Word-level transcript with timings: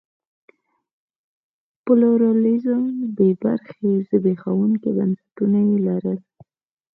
پلورالېزم 1.85 2.83
بې 3.15 3.29
برخې 3.43 3.91
زبېښونکي 4.09 4.89
بنسټونه 4.97 5.59
یې 5.69 5.77
لرل. 5.87 6.19